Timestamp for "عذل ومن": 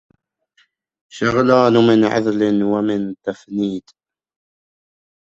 2.05-3.15